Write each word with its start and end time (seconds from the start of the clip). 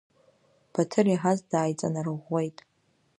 Баҭыр 0.71 1.05
иаҳаз 1.09 1.39
дааиҵанарӷәӷәеит. 1.49 2.57